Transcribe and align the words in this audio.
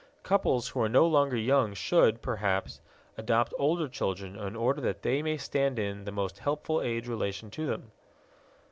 Couples 0.23 0.69
who 0.69 0.81
are 0.81 0.89
no 0.89 1.05
longer 1.05 1.37
young 1.37 1.75
should, 1.75 2.23
perhaps, 2.23 2.81
adopt 3.19 3.53
older 3.59 3.87
children 3.87 4.35
in 4.35 4.55
order 4.55 4.81
that 4.81 5.03
they 5.03 5.21
may 5.21 5.37
stand 5.37 5.77
in 5.77 6.05
the 6.05 6.11
most 6.11 6.39
helpful 6.39 6.81
age 6.81 7.07
relation 7.07 7.51
to 7.51 7.67
them. 7.67 7.91